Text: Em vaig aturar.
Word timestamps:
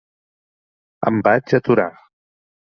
Em 1.11 1.21
vaig 1.29 1.55
aturar. 1.61 1.89